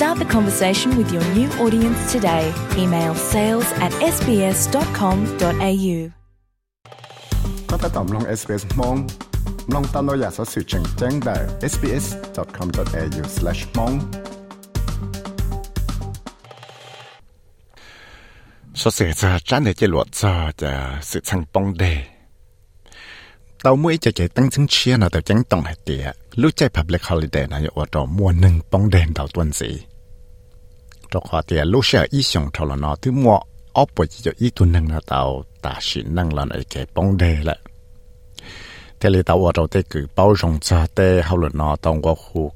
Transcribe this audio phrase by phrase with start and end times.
[0.00, 2.44] Start the conversation with your new audience today.
[2.82, 5.98] Email sales at sbs.com.au
[7.70, 8.96] ก็ตามลง SBS มอง
[9.74, 11.36] ลงตามเราอยากสอสื่อแจ้งแจ้งได้
[11.72, 13.94] sbs.com.au/mong
[18.80, 20.70] สอสื่อจะจ้าเนี่ยจะหลวดจะจะ
[21.10, 21.84] สื่อทางปองเด
[23.62, 26.68] tàu mũi chạy chạy tăng chứng chia nào tàu tránh tổng hạt tìa lúc chạy
[26.68, 29.82] public holiday này, ở đó mua nâng bóng đèn đầu tuần gì.
[31.10, 33.38] Trong họ tìa lúc sợ ý xong thầu là nó, thứ mua
[33.72, 36.86] ốp bởi chỉ cho ý tuần nâng nào tàu tả sĩ nâng là này cái
[36.94, 37.58] bóng đèn lại.
[39.00, 42.00] Thế là ở đó tê cứ bao rộng cho tê hậu là nó tàu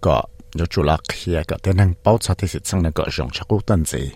[0.00, 0.22] có
[0.54, 1.72] nhớ chủ là kia cả tê
[2.04, 4.10] bao cho tê sự sang nâng cọ rộng cho cô tuần gì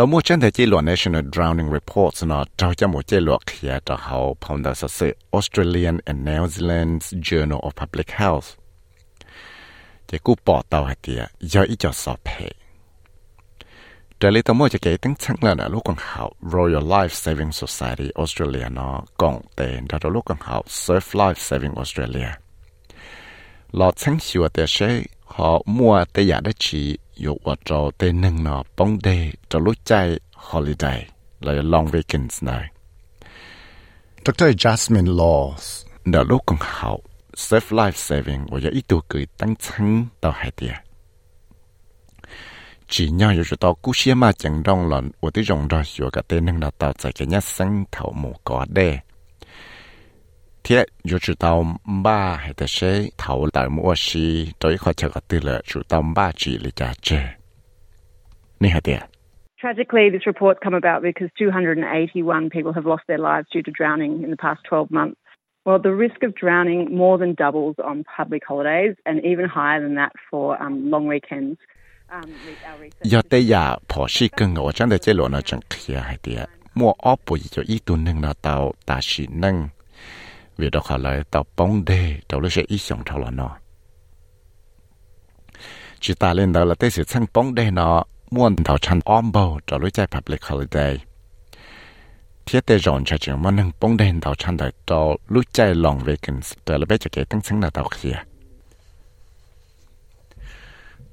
[0.00, 3.40] tàu mua chân thể chỉ luật National Drowning Reports nó trao cho một chế luật
[3.46, 8.44] kia cho hậu phong đạo sự Australian and New Zealand's Journal of Public Health.
[10.08, 12.52] Chỉ cú bỏ tàu hạt tiệt do ý cho sọp hệ.
[14.20, 17.08] Trở lại tàu mua cho cái tính chẳng là nó lúc còn hậu Royal Life
[17.08, 22.28] Saving Society Australia nó còn tên đó lúc còn hậu Surf Life Saving Australia.
[23.72, 25.02] Lọ chẳng hiểu để sẽ
[25.40, 29.58] họ mua tê giả đất chỉ dụ vào trò tê nâng nọ bóng đê cho
[29.58, 31.06] lúc chạy holiday
[31.40, 32.70] là long weekends này.
[34.24, 34.44] Dr.
[34.44, 37.00] Jasmine Laws đã lúc còn học
[37.36, 40.74] Safe Life Saving và giờ ít tuổi cười tăng chân tàu hải địa.
[42.88, 46.10] Chỉ nhau dù tàu cú xe mà chẳng rong lòn của tí rong rồi dù
[46.12, 48.98] cả tên nâng là tàu chạy cái nhát sáng thảo mù có đê.
[50.64, 51.64] Thiết dù chủ tàu
[52.04, 55.80] ba hay là sẽ thầu tại mua xí tới khỏi chờ cái tư là chủ
[55.88, 57.20] tàu ba chỉ là trả chê.
[58.60, 59.00] Nè hả tiệt.
[59.62, 64.22] Tragically, this report come about because 281 people have lost their lives due to drowning
[64.24, 65.20] in the past 12 months.
[65.66, 69.94] Well, the risk of drowning more than doubles on public holidays and even higher than
[69.96, 71.56] that for um, long weekends.
[72.12, 72.30] Um,
[73.02, 76.16] Giờ tây giả bỏ xí cưng ở trong đời chế lộ nó chẳng kia hay
[76.22, 76.48] tiệt.
[76.74, 79.68] Mua ốp bùi cho ít tuần nâng nó tàu ta xí nâng
[80.60, 83.56] vì đó khả lại tàu bóng đê tàu lấy sẽ ít sống thâu là nó
[86.00, 89.32] chỉ ta lên đó là tới sự sang bóng đê nó muốn tàu chăn ôm
[89.32, 90.98] bầu tàu lấy chạy public holiday
[92.46, 95.74] thiết tế rộn cho trường mà nâng bóng đê tàu chăn đời tàu lúc chạy
[95.74, 98.22] lòng long weekends tàu là bé cho kẻ tăng sáng là tàu kia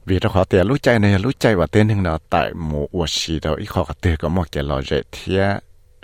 [0.05, 2.87] vì đó họ tiền lúc chạy này, lúc chạy và tên hình nó tại một
[2.91, 5.59] ua xì đó ít khó có tiền có một cái lò dễ thiết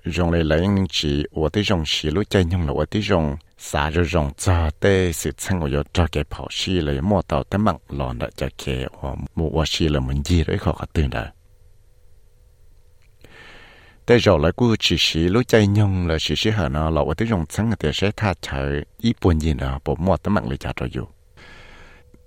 [0.05, 3.01] rong lấy lấy những chỉ ở đây rong xí lúc chạy nhưng là ở đây
[3.01, 7.01] rong xả rồi rong cho đây sự chân của yo cho cái bảo xí lấy
[7.01, 10.43] mua tàu tới mạng lòn đã cho cái hoặc mua ở xí là mình gì
[10.43, 11.25] đấy khó khó tiền đó
[14.07, 17.01] đây rồi lại cứ chỉ xí lúc chạy nhưng là xí xí hở nó là
[17.01, 20.29] ở đây dùng chân thì sẽ thay chờ ít buồn gì nữa bộ mua tới
[20.31, 21.05] mạng lấy trả cho dù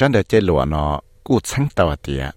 [0.00, 2.32] chân để chơi lụa nó, cú sáng tàu tiệt à.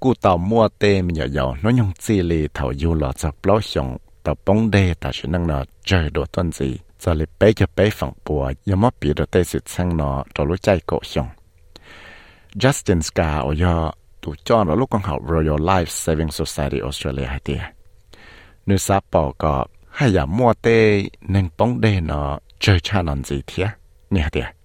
[0.00, 3.30] cú tàu mua tê mình nhỏ nhỏ nó nhung chi lì thầu du lọ cho
[3.46, 6.78] bao xong tàu bóng đê ta chỉ năng nó chơi đồ tuần gì.
[7.00, 10.24] Cho lì bé cho bé phẳng bùa giờ mất bị đồ tê sự sang nó
[10.34, 11.28] cho lúc chạy cổ xong
[12.54, 13.90] Justin Scar ở giờ
[14.20, 17.58] tụ cho nó lúc con học Royal Life Saving Society Australia hay tiệt
[18.66, 23.24] nữ sa bỏ có hay là mua tê, nên bóng đê nó chơi cha non
[23.24, 23.68] gì thiệt
[24.10, 24.59] nè tiệt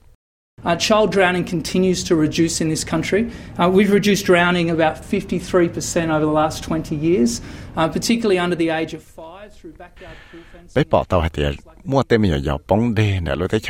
[0.66, 3.30] Uh, child drowning continues to reduce in this country.
[3.60, 7.40] Uh, we've reduced drowning about 53% over the last 20 years,
[7.78, 10.74] uh, particularly under the age of five through backyard pool fencing.
[10.76, 10.84] Bé
[11.86, 12.04] mua
[12.68, 13.64] bóng nè, mua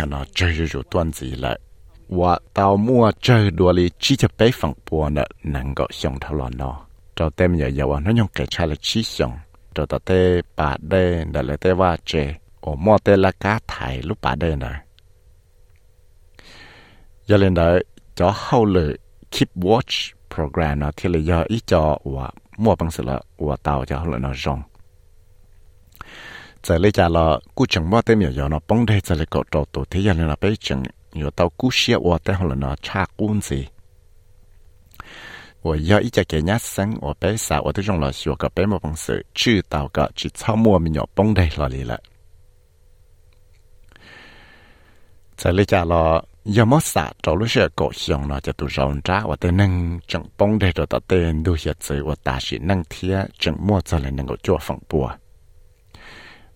[4.89, 5.23] bùa nè,
[10.55, 10.75] bà
[11.43, 11.73] nè tê
[12.77, 13.31] mua là
[14.21, 14.84] bà nè.
[17.27, 17.85] giờ lên đợi
[18.15, 18.97] cho hậu lự
[19.31, 23.55] keep watch program nó thì là do ý cho và mua bằng sự là và
[23.63, 24.61] tàu cho hậu lự nó rong.
[26.63, 29.43] Giờ lấy trả là cú chẳng mua tên giờ nó bóng đây, giờ lấy cậu
[29.51, 30.83] trò tổ thế giờ lên là bây chẳng
[31.13, 33.67] giờ tàu cú xia và tên hậu lự nó cha cuốn gì.
[35.63, 38.35] Và giờ ý cho cái nhát sáng và bây sao và tôi trong là sửa
[38.39, 41.49] cái bây mua bằng sự chữ tàu cả, chỉ sau mua mình nhỏ bóng đây
[41.57, 42.01] là gì lại.
[45.36, 55.10] 在里家了，要么啥找了些高兴了，就都让着我的能整崩的着到电都些子，我大是能贴整么子来能够做风波。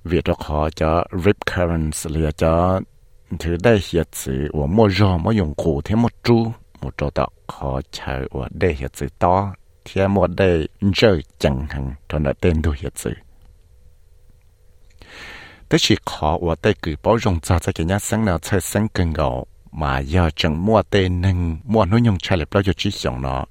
[0.07, 2.81] vì đó họ cho rip currents là cho
[3.39, 7.11] thứ đây hiện sự của mua rò mua dùng cụ thêm một chú một chỗ
[7.15, 9.55] đó họ chờ của đây hiện sự to
[9.85, 13.15] thì một đây rơi chẳng hạn cho nó tên đồ hiện sự
[15.70, 15.78] tức
[16.64, 17.18] đây cứ bảo
[17.64, 18.00] cho cái nhà
[19.72, 20.02] mà
[21.86, 22.18] nội dung
[23.22, 23.46] nó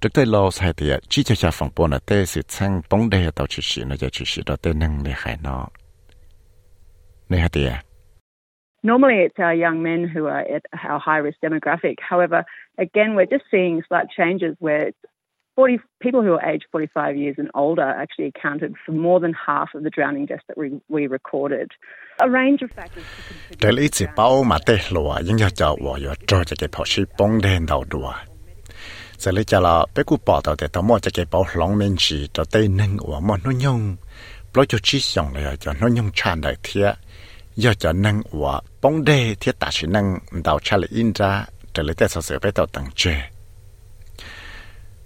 [0.00, 3.28] trước đây sai thì chỉ cho cha phòng bộ là tê sự sang bóng đây
[3.36, 5.68] tàu chỉ sĩ nó giờ chỉ sĩ đó tên nâng để khai nó
[7.28, 7.72] này hả tiệt
[8.82, 10.62] Normally, it's our young men who are at
[10.92, 11.96] our high risk demographic.
[11.98, 12.42] However,
[12.76, 14.90] again, we're just seeing slight changes where
[15.56, 19.74] 40, people who are aged 45 years and older actually accounted for more than half
[19.74, 21.72] of the drowning deaths that we, we recorded.
[22.20, 23.02] A range of factors.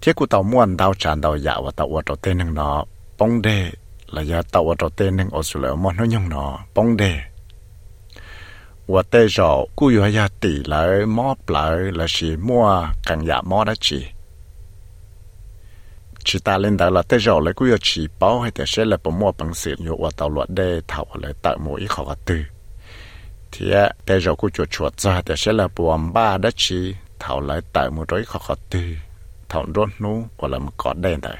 [0.00, 2.84] Thế cụ tàu muôn tàu tràn tàu dạ và tàu ở tàu tên năng nó.
[3.18, 3.70] Bóng đê
[4.06, 6.58] là giờ tàu ở tàu tên năng ở sự lợi món nó nhung nó.
[6.74, 7.14] Bóng đê.
[8.86, 13.42] Và tê rõ cú yếu ya tỷ lại móp lại là chỉ mua, càng dạ
[13.42, 14.06] móp đó chỉ
[16.24, 18.96] chỉ ta lên đó là tới rồi lại cũng chỉ bảo hay để sẽ là
[19.04, 22.36] bỏ mua bằng sự nhiều và tàu luật để thảo lại tại mỗi khó tư.
[23.52, 23.72] Thì
[24.06, 27.60] tới rồi cũng chuột chuột ra để sẽ là bộ ba đó chỉ thảo lại
[27.72, 28.80] tại một đôi khó tư
[29.50, 31.36] thọn rốt nú của là một cọt đen đấy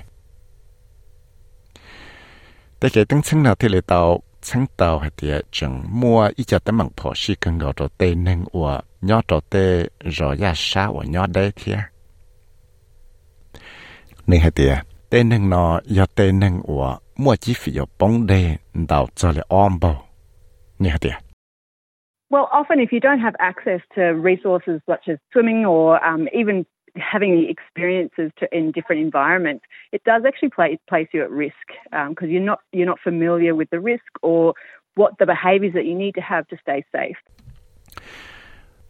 [2.80, 6.78] cái tăng nào thì lại tàu chứng tàu hay thì chẳng mua ít cho tấm
[6.78, 10.92] bằng phổ sĩ cần gọi đồ tê nâng và nhỏ đồ tê rồi ra sao
[10.92, 11.72] và nhỏ đấy thì
[14.26, 14.78] nên hay tiệt
[15.10, 18.56] tên nâng nó do tên nâng của mua chi phí ở bóng đề
[18.88, 20.02] đào cho lại om bao
[20.78, 21.12] nên hay tiệt
[22.32, 26.62] Well, often if you don't have access to resources such as swimming or um, even
[26.95, 31.67] having the experiences to, in different environments, it does actually play, place you at risk
[32.09, 34.53] because um, you're not you're not familiar with the risk or
[34.95, 37.19] what the behaviours that you need to have to stay safe.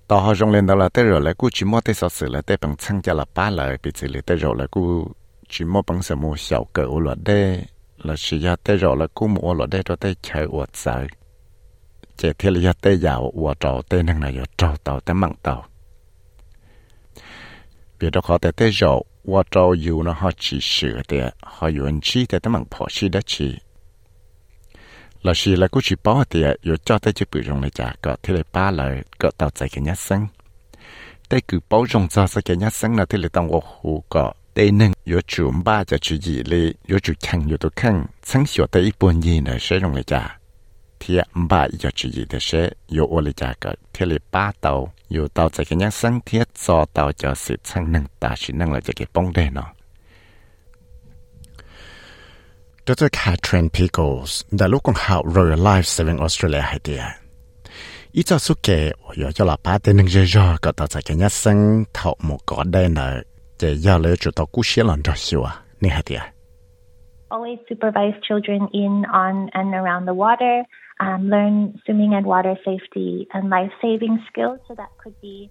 [0.08, 2.42] tao họ dùng lên đó là tới rồi lại cú chỉ mua tới sự là
[2.42, 5.12] tới bằng chân cho là ba lời bị xử lý tới rồi là cú
[5.50, 7.16] chỉ mua bằng sự mua小狗了
[18.00, 19.40] 的，là chỉ ya tới rồi là cú mua了的cho tới chơi ở chơi, chỉ thì là
[19.40, 19.42] tới giàu ở trâu tới năng này ở trâu tàu tới mặn tàu, vì đó
[19.42, 22.00] họ tới tới rồi ở trâu yêu nó họ chỉ sửa de, họ yêu anh
[22.02, 23.58] chỉ tới tới mặn bỏ chỉ đó chỉ,
[25.24, 27.96] là chỉ là cú chỉ bảo de, yêu cho tới chỉ bị rong này chả
[28.02, 30.28] có thì là ba lời có tàu chạy cái nhát sinh,
[31.30, 34.34] tới cứ bảo rong cho cái nhát sinh là thì là tao ở hồ có
[34.56, 37.70] 对能有主把就去一类，有主看有都
[45.13, 49.71] อยู่เตาจะกันยังสังเทียจอเตาจะสิช่างนั่งตาชินั่งเราจะเก็บป้องได้เนาะ
[52.87, 53.09] Dr.
[53.13, 56.97] Catherine Pickles, đã lúc con học Royal Life Saving Australia hay đi.
[58.13, 60.27] Ý cho suốt kể, ở cho là ba tên nâng dây
[60.63, 63.23] có tàu chạy cái nhát sân thọ một có đây nợ,
[63.63, 64.83] để do lỡ chủ tàu cú xế
[65.17, 66.17] xíu à, nè hay đi.
[67.29, 70.65] Always supervise children in, on and around the water
[71.01, 74.61] um, learn swimming and water safety and life saving skills.
[74.69, 75.51] So that could be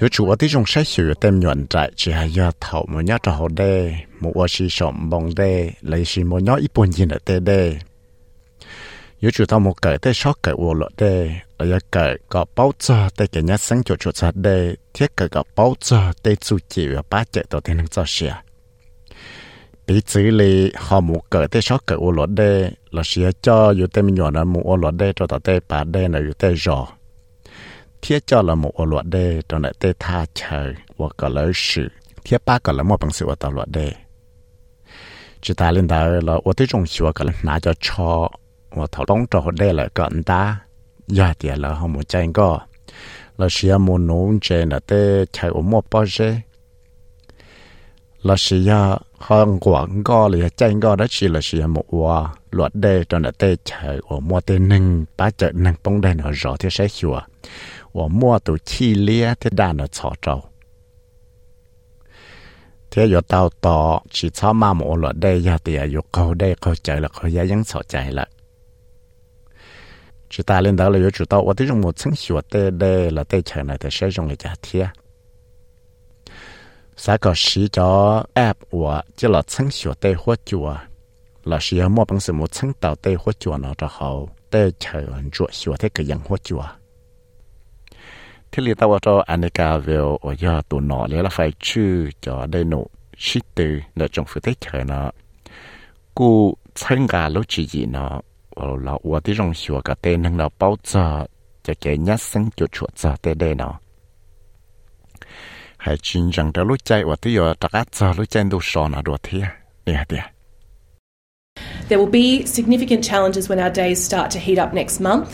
[0.00, 3.32] yo chu ti jong sai su tem nyon chỉ hay ya thảo mo nya tra
[3.32, 7.08] ho de mo wa shi shom bong de lấy shi mo nya i pon yin
[7.24, 7.78] te de
[9.20, 12.44] yo chu ta mo ka te shok ka wo lo de la ya ka ka
[12.56, 16.12] pau cha te ke nya sang cho cho cha de thiết ka ka pau cha
[16.22, 18.45] te chu chi wa pa che to te nang cha xia
[19.86, 21.96] bị xử lý họ mù cỡ thế sót cỡ
[22.90, 24.30] là sẽ cho dù tê mình nhỏ
[25.16, 26.86] cho tao tê bà đê là dù tê rõ
[28.26, 28.86] cho là mù ô
[29.48, 31.88] cho lại tê tha chờ và cỡ lỡ sự
[32.24, 33.52] thiết ba cỡ một bằng sự và tao
[35.42, 37.72] chỉ ta lên đó là ô tí trong sự cỡ lỡ nã cho
[39.08, 40.60] đóng cho đê lại cỡ anh, ta.
[41.06, 42.60] Giờ là họ mù chanh có
[43.38, 46.40] là sẽ mù nôn chê là tê chạy ổ mù bao dê
[48.26, 51.84] là sĩ ya hơn quảng go là chanh go đó chỉ là sĩ ya một
[51.88, 55.04] hòa luật đề cho nó tê chạy ở mua tê nâng.
[55.16, 57.12] Bá chạy nâng bóng đèn ở rõ thế, sẽ hiểu
[57.92, 60.42] ở mua tụ chi lia thế đàn ở chọ trâu
[62.90, 66.54] thế giờ tao tỏ chỉ cho mà một luật đề ya thì ở cầu đề
[66.60, 68.28] cầu chạy là cầu ya vẫn sợ chạy lại
[70.30, 72.70] chỉ ta lên đó là yếu chủ tao ở thế trong một chân hiểu tê
[72.70, 74.86] đề là tê chạy này thì sẽ dùng cái giá thiệt
[77.06, 80.76] xã có sĩ cho app của chứ là chẳng sửa tê hóa chùa
[81.44, 84.70] là sĩ mua bằng sự một chẳng tạo tê hóa chùa nó cho hậu tê
[84.78, 86.64] chờ anh chuột sửa thế cái dân hóa chùa
[88.52, 91.52] thế lý tao cho anh ấy cả về ở giờ tụi nó lấy là phải
[91.60, 92.86] chữ cho đây nụ
[93.18, 95.10] sĩ từ là trong phụ thế chờ nó
[96.14, 98.20] cụ chẳng cả lúc chỉ gì nó
[98.56, 101.26] là ở đi trong sửa cả tê nâng là bao giờ
[101.62, 103.78] cho cái nhát sinh chuột chuột giờ tê đây nó
[105.86, 109.42] ให้ชินจังเดลุใจว่าที่อยู่ตะกัดจอลุใจดูสอนอะดูที่
[109.84, 110.24] เนี่ยเดีย
[111.88, 115.30] There will be significant challenges when our days start to heat up next month.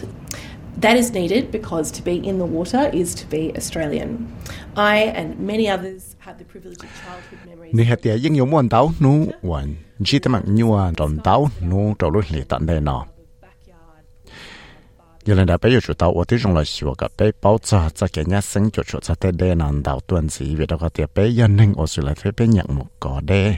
[0.84, 4.10] That is needed because to be in the water is to be Australian.
[4.94, 7.72] I and many others have the privilege of childhood memories.
[7.76, 9.12] Ni hatia yeng yo wan dau nu
[9.50, 9.66] wan
[10.06, 11.40] ji ta mang nyua don dau
[11.70, 12.98] nu to lu ni tan de no.
[15.24, 23.56] 有人来被有说到，我的用了是我个被包扎，在给人家生就说在在在难道段子，为了个点被人能我是来被被人木搞的。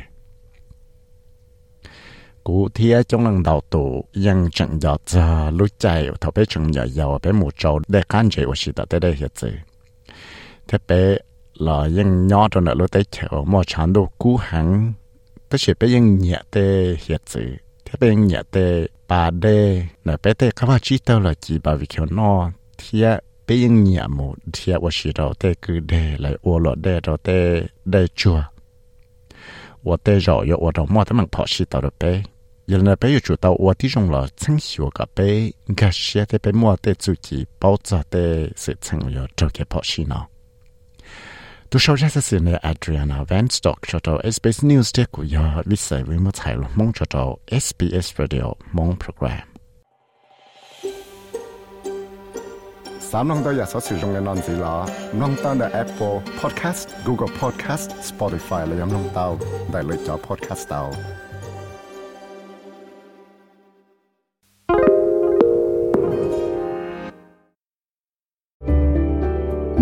[2.44, 7.18] cụ thia trong lần đầu tù yên chẳng dọ cha chạy thọ bé chẳng dọ
[7.22, 9.48] bé mù trâu để can chế của sĩ tạ đây hiện giờ
[10.68, 11.16] thế bé
[11.54, 14.92] là yên nhỏ trong nợ lúc tới chợ mò chán cú hẳn
[15.48, 17.40] tất nhiên bé yên nhẹ tới hiện giờ
[18.00, 21.74] tên nhà tê, bà đê là bé tê, khám phá chỉ tao là chỉ bà
[21.74, 26.36] vì kiểu nó thia, bé nhà mù thia và chỉ đầu tê, cứ đê lại
[26.42, 28.42] ô lọ đê đầu tê, đê chùa.
[30.04, 32.22] Rồi yo và đầu mua tấm bằng phỏ chỉ được bé.
[32.66, 35.50] Giờ là bé yêu chủ tao và tí trong là chân xíu cả bé.
[35.76, 39.48] Gà xe tê bé mua tê chủ chỉ bảo trợ tê sự chân yo cho
[39.54, 40.28] cái phỏ chỉ nào
[41.73, 49.41] 都收这是呢，Adriana Van Stock 做到 SBS News 的古要历史为么采了蒙做到 SBS Radio 蒙 program。
[52.99, 59.35] 三long 都有所使用嘅案子啦，long 单嘅 Apple Podcast、Google Podcast、Spotify 嚟饮long 到，
[59.71, 60.91] 大类咗 podcast 到。